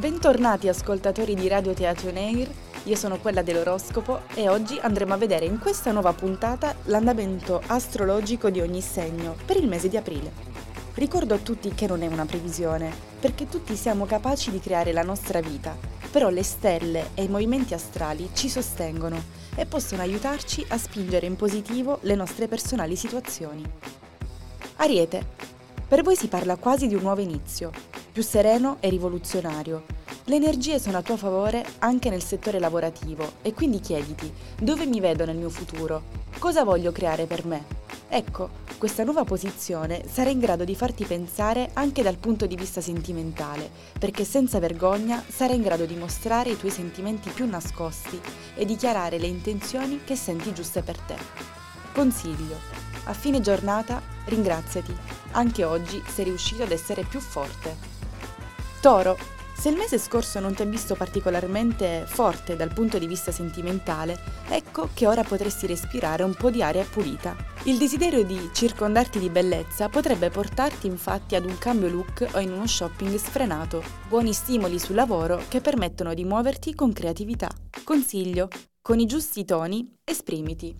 Bentornati 0.00 0.66
ascoltatori 0.66 1.34
di 1.34 1.46
Radio 1.46 1.74
Teatro 1.74 2.10
Neir, 2.10 2.50
io 2.84 2.96
sono 2.96 3.18
quella 3.18 3.42
dell'oroscopo 3.42 4.22
e 4.32 4.48
oggi 4.48 4.78
andremo 4.80 5.12
a 5.12 5.18
vedere 5.18 5.44
in 5.44 5.58
questa 5.58 5.92
nuova 5.92 6.14
puntata 6.14 6.74
l'andamento 6.84 7.60
astrologico 7.66 8.48
di 8.48 8.62
ogni 8.62 8.80
segno 8.80 9.36
per 9.44 9.58
il 9.58 9.68
mese 9.68 9.90
di 9.90 9.98
aprile. 9.98 10.32
Ricordo 10.94 11.34
a 11.34 11.38
tutti 11.38 11.74
che 11.74 11.86
non 11.86 12.00
è 12.00 12.06
una 12.06 12.24
previsione, 12.24 12.90
perché 13.20 13.46
tutti 13.46 13.76
siamo 13.76 14.06
capaci 14.06 14.50
di 14.50 14.58
creare 14.58 14.92
la 14.92 15.02
nostra 15.02 15.40
vita, 15.40 15.76
però 16.10 16.30
le 16.30 16.44
stelle 16.44 17.10
e 17.12 17.24
i 17.24 17.28
movimenti 17.28 17.74
astrali 17.74 18.30
ci 18.32 18.48
sostengono 18.48 19.22
e 19.54 19.66
possono 19.66 20.00
aiutarci 20.00 20.64
a 20.68 20.78
spingere 20.78 21.26
in 21.26 21.36
positivo 21.36 21.98
le 22.04 22.14
nostre 22.14 22.48
personali 22.48 22.96
situazioni. 22.96 23.70
Ariete, 24.76 25.26
per 25.86 26.02
voi 26.02 26.16
si 26.16 26.28
parla 26.28 26.56
quasi 26.56 26.86
di 26.86 26.94
un 26.94 27.02
nuovo 27.02 27.20
inizio, 27.20 27.89
più 28.10 28.22
sereno 28.22 28.76
e 28.80 28.88
rivoluzionario. 28.88 29.84
Le 30.24 30.36
energie 30.36 30.78
sono 30.78 30.98
a 30.98 31.02
tuo 31.02 31.16
favore 31.16 31.64
anche 31.78 32.10
nel 32.10 32.22
settore 32.22 32.58
lavorativo 32.58 33.32
e 33.42 33.52
quindi 33.54 33.80
chiediti 33.80 34.32
dove 34.60 34.86
mi 34.86 35.00
vedo 35.00 35.24
nel 35.24 35.36
mio 35.36 35.50
futuro, 35.50 36.02
cosa 36.38 36.64
voglio 36.64 36.92
creare 36.92 37.26
per 37.26 37.44
me. 37.46 37.64
Ecco, 38.08 38.50
questa 38.76 39.04
nuova 39.04 39.24
posizione 39.24 40.02
sarà 40.10 40.30
in 40.30 40.40
grado 40.40 40.64
di 40.64 40.74
farti 40.74 41.04
pensare 41.04 41.70
anche 41.74 42.02
dal 42.02 42.16
punto 42.16 42.46
di 42.46 42.56
vista 42.56 42.80
sentimentale, 42.80 43.70
perché 43.98 44.24
senza 44.24 44.58
vergogna 44.58 45.22
sarai 45.28 45.56
in 45.56 45.62
grado 45.62 45.84
di 45.84 45.94
mostrare 45.94 46.50
i 46.50 46.56
tuoi 46.56 46.72
sentimenti 46.72 47.30
più 47.30 47.46
nascosti 47.46 48.20
e 48.56 48.64
dichiarare 48.64 49.18
le 49.18 49.26
intenzioni 49.26 50.00
che 50.02 50.16
senti 50.16 50.52
giuste 50.52 50.82
per 50.82 50.98
te. 50.98 51.14
Consiglio. 51.92 52.56
A 53.04 53.12
fine 53.12 53.40
giornata 53.40 54.02
ringraziati. 54.24 54.94
Anche 55.32 55.64
oggi 55.64 56.02
sei 56.06 56.24
riuscito 56.24 56.62
ad 56.62 56.70
essere 56.70 57.04
più 57.04 57.20
forte. 57.20 57.89
Toro, 58.80 59.18
se 59.52 59.68
il 59.68 59.76
mese 59.76 59.98
scorso 59.98 60.40
non 60.40 60.54
ti 60.54 60.62
ha 60.62 60.64
visto 60.64 60.94
particolarmente 60.94 62.04
forte 62.06 62.56
dal 62.56 62.72
punto 62.72 62.96
di 62.96 63.06
vista 63.06 63.30
sentimentale, 63.30 64.18
ecco 64.48 64.88
che 64.94 65.06
ora 65.06 65.22
potresti 65.22 65.66
respirare 65.66 66.22
un 66.22 66.34
po' 66.34 66.48
di 66.48 66.62
aria 66.62 66.86
pulita. 66.90 67.36
Il 67.64 67.76
desiderio 67.76 68.24
di 68.24 68.48
circondarti 68.54 69.18
di 69.18 69.28
bellezza 69.28 69.90
potrebbe 69.90 70.30
portarti 70.30 70.86
infatti 70.86 71.34
ad 71.34 71.44
un 71.44 71.58
cambio 71.58 71.90
look 71.90 72.26
o 72.32 72.38
in 72.38 72.52
uno 72.52 72.66
shopping 72.66 73.14
sfrenato, 73.16 73.84
buoni 74.08 74.32
stimoli 74.32 74.78
sul 74.78 74.94
lavoro 74.94 75.42
che 75.48 75.60
permettono 75.60 76.14
di 76.14 76.24
muoverti 76.24 76.74
con 76.74 76.94
creatività. 76.94 77.50
Consiglio, 77.84 78.48
con 78.80 78.98
i 78.98 79.04
giusti 79.04 79.44
toni, 79.44 79.94
esprimiti. 80.04 80.74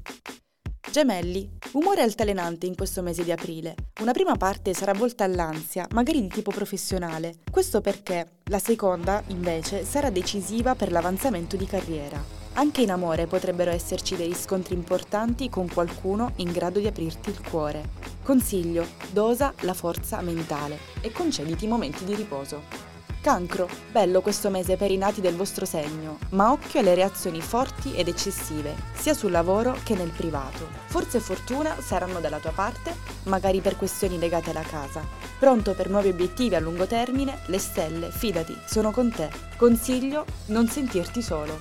Gemelli, 0.90 1.48
umore 1.74 2.02
altalenante 2.02 2.66
in 2.66 2.74
questo 2.74 3.00
mese 3.00 3.22
di 3.22 3.30
aprile. 3.30 3.76
Una 4.00 4.10
prima 4.10 4.34
parte 4.34 4.74
sarà 4.74 4.92
volta 4.92 5.22
all'ansia, 5.22 5.86
magari 5.92 6.20
di 6.20 6.26
tipo 6.26 6.50
professionale. 6.50 7.34
Questo 7.48 7.80
perché 7.80 8.38
la 8.46 8.58
seconda, 8.58 9.22
invece, 9.28 9.84
sarà 9.84 10.10
decisiva 10.10 10.74
per 10.74 10.90
l'avanzamento 10.90 11.56
di 11.56 11.64
carriera. 11.64 12.20
Anche 12.54 12.82
in 12.82 12.90
amore 12.90 13.28
potrebbero 13.28 13.70
esserci 13.70 14.16
dei 14.16 14.26
riscontri 14.26 14.74
importanti 14.74 15.48
con 15.48 15.68
qualcuno 15.72 16.32
in 16.36 16.50
grado 16.50 16.80
di 16.80 16.88
aprirti 16.88 17.30
il 17.30 17.40
cuore. 17.40 17.90
Consiglio, 18.24 18.84
dosa 19.12 19.54
la 19.60 19.74
forza 19.74 20.20
mentale 20.22 20.76
e 21.02 21.12
concediti 21.12 21.68
momenti 21.68 22.04
di 22.04 22.16
riposo. 22.16 22.89
Cancro, 23.22 23.68
bello 23.92 24.22
questo 24.22 24.48
mese 24.48 24.76
per 24.76 24.90
i 24.90 24.96
nati 24.96 25.20
del 25.20 25.36
vostro 25.36 25.66
segno, 25.66 26.16
ma 26.30 26.52
occhio 26.52 26.80
alle 26.80 26.94
reazioni 26.94 27.42
forti 27.42 27.94
ed 27.94 28.08
eccessive, 28.08 28.74
sia 28.94 29.12
sul 29.12 29.30
lavoro 29.30 29.76
che 29.84 29.94
nel 29.94 30.08
privato. 30.08 30.66
Forza 30.86 31.18
e 31.18 31.20
fortuna 31.20 31.78
saranno 31.82 32.20
dalla 32.20 32.38
tua 32.38 32.52
parte, 32.52 32.96
magari 33.24 33.60
per 33.60 33.76
questioni 33.76 34.18
legate 34.18 34.50
alla 34.50 34.62
casa. 34.62 35.06
Pronto 35.38 35.74
per 35.74 35.90
nuovi 35.90 36.08
obiettivi 36.08 36.54
a 36.54 36.60
lungo 36.60 36.86
termine, 36.86 37.40
le 37.46 37.58
stelle, 37.58 38.10
fidati, 38.10 38.56
sono 38.64 38.90
con 38.90 39.10
te. 39.10 39.28
Consiglio, 39.58 40.24
non 40.46 40.66
sentirti 40.66 41.20
solo. 41.20 41.60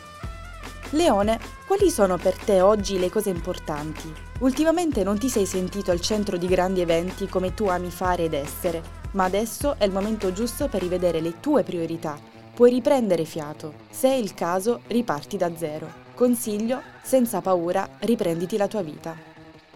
Leone, 0.91 1.39
quali 1.67 1.91
sono 1.91 2.17
per 2.17 2.37
te 2.37 2.61
oggi 2.61 2.97
le 2.97 3.09
cose 3.09 3.31
importanti? 3.31 4.28
Ultimamente 4.39 5.03
non 5.03 5.19
ti 5.19 5.27
sei 5.27 5.45
sentito 5.45 5.91
al 5.91 5.99
centro 5.99 6.37
di 6.37 6.47
grandi 6.47 6.79
eventi 6.79 7.27
come 7.27 7.53
tu 7.53 7.65
ami 7.65 7.89
fare 7.89 8.23
ed 8.23 8.33
essere, 8.33 8.81
ma 9.11 9.25
adesso 9.25 9.75
è 9.77 9.83
il 9.83 9.91
momento 9.91 10.31
giusto 10.31 10.69
per 10.69 10.81
rivedere 10.81 11.19
le 11.19 11.41
tue 11.41 11.63
priorità. 11.63 12.17
Puoi 12.55 12.69
riprendere 12.71 13.25
fiato. 13.25 13.73
Se 13.89 14.07
è 14.07 14.13
il 14.13 14.33
caso, 14.33 14.79
riparti 14.87 15.35
da 15.35 15.53
zero. 15.57 15.91
Consiglio, 16.15 16.81
senza 17.01 17.41
paura, 17.41 17.85
riprenditi 17.99 18.55
la 18.55 18.67
tua 18.67 18.81
vita. 18.81 19.28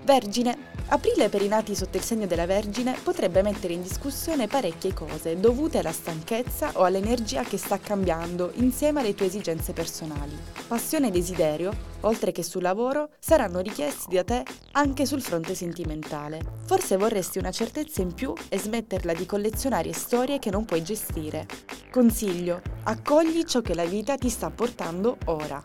Vergine. 0.03 0.71
Aprile 0.89 1.29
per 1.29 1.41
i 1.41 1.47
nati 1.47 1.75
sotto 1.75 1.95
il 1.95 2.03
segno 2.03 2.27
della 2.27 2.45
Vergine 2.45 2.95
potrebbe 3.01 3.41
mettere 3.41 3.73
in 3.73 3.81
discussione 3.81 4.47
parecchie 4.47 4.93
cose 4.93 5.39
dovute 5.39 5.79
alla 5.79 5.93
stanchezza 5.93 6.71
o 6.73 6.83
all'energia 6.83 7.43
che 7.43 7.57
sta 7.57 7.79
cambiando 7.79 8.51
insieme 8.55 8.99
alle 8.99 9.15
tue 9.15 9.27
esigenze 9.27 9.71
personali. 9.71 10.37
Passione 10.67 11.07
e 11.07 11.11
desiderio, 11.11 11.71
oltre 12.01 12.33
che 12.33 12.43
sul 12.43 12.61
lavoro, 12.61 13.11
saranno 13.17 13.59
richiesti 13.59 14.15
da 14.15 14.23
te 14.25 14.43
anche 14.73 15.05
sul 15.05 15.21
fronte 15.21 15.55
sentimentale. 15.55 16.41
Forse 16.65 16.97
vorresti 16.97 17.37
una 17.37 17.51
certezza 17.51 18.01
in 18.01 18.13
più 18.13 18.33
e 18.49 18.59
smetterla 18.59 19.13
di 19.13 19.25
collezionare 19.25 19.93
storie 19.93 20.37
che 20.37 20.51
non 20.51 20.65
puoi 20.65 20.83
gestire. 20.83 21.47
Consiglio, 21.89 22.61
accogli 22.83 23.43
ciò 23.43 23.61
che 23.61 23.73
la 23.73 23.85
vita 23.85 24.17
ti 24.17 24.29
sta 24.29 24.49
portando 24.51 25.17
ora. 25.25 25.63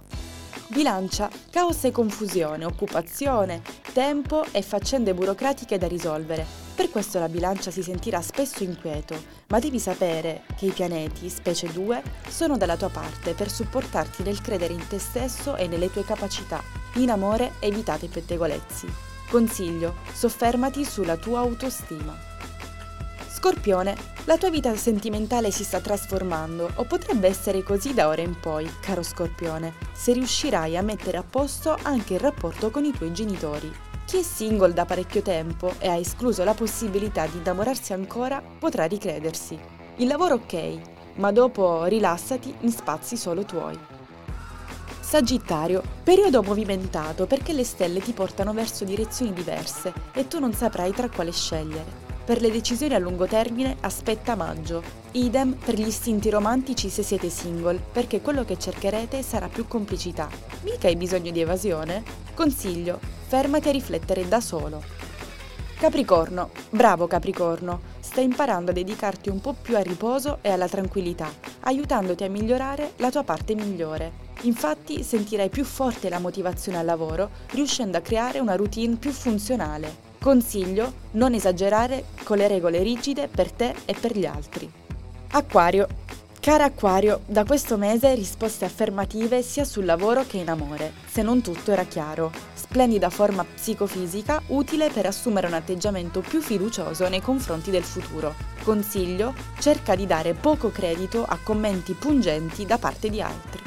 Bilancia 0.71 1.31
caos 1.51 1.85
e 1.85 1.91
confusione, 1.91 2.67
occupazione, 2.67 3.63
tempo 3.95 4.45
e 4.53 4.61
faccende 4.61 5.15
burocratiche 5.15 5.79
da 5.79 5.89
risolvere. 5.89 6.45
Per 6.75 6.91
questo 6.91 7.19
la 7.19 7.31
bilancia 7.31 7.71
si 7.71 7.83
sentirà 7.83 8.21
spesso 8.21 8.63
inquieto, 8.65 9.19
ma 9.49 9.61
devi 9.61 9.79
sapere 9.79 10.43
che 10.59 10.67
i 10.67 10.71
pianeti, 10.71 11.31
specie 11.31 11.73
2, 11.73 12.03
sono 12.29 12.59
dalla 12.59 12.77
tua 12.77 12.91
parte 12.91 13.33
per 13.33 13.51
supportarti 13.51 14.23
nel 14.23 14.43
credere 14.43 14.75
in 14.75 14.87
te 14.87 14.99
stesso 14.99 15.57
e 15.57 15.67
nelle 15.69 15.91
tue 15.91 16.05
capacità. 16.05 16.63
In 16.97 17.11
amore 17.11 17.53
evitate 17.61 18.05
i 18.05 18.09
pettegolezzi. 18.09 18.87
Consiglio, 19.31 19.95
soffermati 20.13 20.85
sulla 20.85 21.17
tua 21.17 21.39
autostima. 21.39 22.15
Scorpione, 23.39 23.97
la 24.25 24.37
tua 24.37 24.51
vita 24.51 24.75
sentimentale 24.75 25.53
si 25.53 25.63
sta 25.63 25.79
trasformando 25.79 26.73
o 26.75 26.83
potrebbe 26.83 27.29
essere 27.29 27.63
così 27.63 27.95
da 27.95 28.09
ora 28.09 28.21
in 28.21 28.35
poi, 28.41 28.69
caro 28.81 29.05
Scorpione, 29.05 29.75
se 29.93 30.13
riuscirai 30.13 30.77
a 30.77 30.83
mettere 30.83 31.19
a 31.19 31.23
posto 31.23 31.79
anche 31.83 32.15
il 32.15 32.21
rapporto 32.21 32.73
con 32.73 32.85
i 32.85 32.91
tuoi 32.91 33.13
genitori. 33.13 33.73
Chi 34.07 34.19
è 34.19 34.23
single 34.23 34.73
da 34.73 34.85
parecchio 34.85 35.23
tempo 35.23 35.73
e 35.79 35.87
ha 35.87 35.95
escluso 35.95 36.43
la 36.43 36.55
possibilità 36.55 37.29
di 37.29 37.39
innamorarsi 37.39 37.93
ancora 37.93 38.43
potrà 38.59 38.87
ricredersi. 38.87 39.57
Il 39.99 40.09
lavoro 40.09 40.35
ok, 40.35 40.81
ma 41.19 41.31
dopo 41.31 41.85
rilassati 41.85 42.53
in 42.63 42.73
spazi 42.73 43.17
solo 43.17 43.45
tuoi. 43.45 43.79
Sagittario, 44.99 45.81
periodo 46.03 46.43
movimentato 46.43 47.27
perché 47.27 47.53
le 47.53 47.65
stelle 47.65 48.01
ti 48.01 48.13
portano 48.13 48.53
verso 48.53 48.85
direzioni 48.85 49.33
diverse 49.33 49.93
e 50.13 50.27
tu 50.27 50.41
non 50.41 50.53
saprai 50.55 50.91
tra 50.93 51.09
quale 51.09 51.31
scegliere. 51.31 52.08
Per 52.29 52.43
le 52.43 52.51
decisioni 52.51 52.93
a 52.93 52.99
lungo 52.99 53.25
termine 53.25 53.79
aspetta 53.81 54.35
maggio. 54.35 54.83
Idem 55.13 55.55
per 55.55 55.77
gli 55.77 55.87
istinti 55.87 56.29
romantici 56.29 56.91
se 56.91 57.03
siete 57.03 57.31
single, 57.31 57.81
perché 57.91 58.21
quello 58.21 58.45
che 58.45 58.59
cercherete 58.59 59.23
sarà 59.23 59.49
più 59.49 59.67
complicità. 59.67 60.29
Mica 60.61 60.89
hai 60.89 60.97
bisogno 60.97 61.31
di 61.31 61.41
evasione? 61.41 62.03
Consiglio, 62.35 63.01
fermati 63.29 63.71
a 63.71 63.73
riflettere 63.73 64.29
da 64.29 64.43
solo. 64.43 64.83
Capricorno, 65.79 66.51
bravo 66.69 67.07
Capricorno, 67.07 67.81
stai 68.01 68.25
imparando 68.25 68.73
a 68.73 68.75
dedicarti 68.75 69.31
un 69.31 69.41
po' 69.41 69.55
più 69.55 69.79
al 69.79 69.85
riposo 69.85 70.41
e 70.43 70.51
alla 70.51 70.69
tranquillità, 70.69 71.33
aiutandoti 71.61 72.25
a 72.25 72.29
migliorare 72.29 72.93
la 72.97 73.11
tua 73.11 73.23
parte 73.23 73.55
migliore. 73.55 74.27
Infatti 74.43 75.03
sentirai 75.03 75.49
più 75.49 75.65
forte 75.65 76.11
la 76.11 76.19
motivazione 76.19 76.77
al 76.77 76.85
lavoro, 76.85 77.31
riuscendo 77.53 77.97
a 77.97 78.03
creare 78.03 78.39
una 78.39 78.55
routine 78.55 78.97
più 78.97 79.13
funzionale. 79.13 80.08
Consiglio 80.21 80.93
non 81.13 81.35
esagerare 81.35 82.05
con 82.25 82.39
le 82.39 82.49
regole 82.49 82.83
rigide 82.83 83.29
per 83.29 83.53
te 83.53 83.75
e 83.85 83.95
per 83.95 84.17
gli 84.17 84.27
altri. 84.27 84.71
Acquario. 85.31 85.87
Cara 86.41 86.65
Acquario, 86.65 87.21
da 87.27 87.45
questo 87.45 87.77
mese 87.77 88.15
risposte 88.15 88.65
affermative 88.65 89.43
sia 89.43 89.65
sul 89.65 89.85
lavoro 89.85 90.25
che 90.27 90.39
in 90.39 90.49
amore, 90.49 90.93
se 91.07 91.23
non 91.23 91.43
tutto 91.43 91.73
era 91.73 91.85
chiaro. 91.85 92.31
Splendida 92.55 93.11
forma 93.11 93.45
psicofisica 93.45 94.43
utile 94.49 94.89
per 94.89 95.07
assumere 95.07 95.47
un 95.47 95.53
atteggiamento 95.53 96.21
più 96.21 96.41
fiducioso 96.41 97.09
nei 97.09 97.21
confronti 97.21 97.71
del 97.71 97.85
futuro. 97.85 98.35
Consiglio, 98.65 99.35
cerca 99.59 99.95
di 99.95 100.07
dare 100.07 100.35
poco 100.35 100.71
credito 100.71 101.25
a 101.25 101.39
commenti 101.43 101.93
pungenti 101.93 102.65
da 102.65 102.79
parte 102.79 103.11
di 103.11 103.21
altri. 103.21 103.61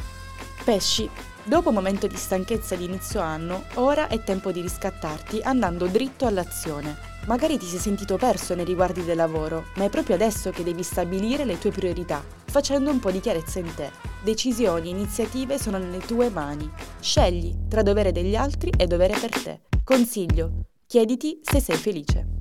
Pesci. 0.63 1.09
Dopo 1.43 1.69
un 1.69 1.75
momento 1.75 2.05
di 2.05 2.15
stanchezza 2.17 2.75
di 2.75 2.85
inizio 2.85 3.19
anno, 3.19 3.63
ora 3.75 4.07
è 4.07 4.23
tempo 4.23 4.51
di 4.51 4.61
riscattarti 4.61 5.39
andando 5.41 5.87
dritto 5.87 6.27
all'azione. 6.27 6.95
Magari 7.25 7.57
ti 7.57 7.65
sei 7.65 7.79
sentito 7.79 8.15
perso 8.15 8.53
nei 8.53 8.63
riguardi 8.63 9.03
del 9.03 9.17
lavoro, 9.17 9.65
ma 9.75 9.85
è 9.85 9.89
proprio 9.89 10.15
adesso 10.15 10.51
che 10.51 10.63
devi 10.63 10.83
stabilire 10.83 11.43
le 11.43 11.57
tue 11.57 11.71
priorità, 11.71 12.23
facendo 12.45 12.91
un 12.91 12.99
po' 12.99 13.09
di 13.09 13.19
chiarezza 13.19 13.57
in 13.57 13.73
te. 13.73 13.89
Decisioni 14.23 14.89
e 14.89 14.91
iniziative 14.91 15.57
sono 15.57 15.79
nelle 15.79 15.99
tue 15.99 16.29
mani. 16.29 16.69
Scegli 16.99 17.55
tra 17.67 17.81
dovere 17.81 18.11
degli 18.11 18.35
altri 18.35 18.71
e 18.77 18.85
dovere 18.85 19.17
per 19.19 19.31
te. 19.31 19.61
Consiglio, 19.83 20.67
chiediti 20.85 21.39
se 21.41 21.59
sei 21.59 21.77
felice. 21.77 22.40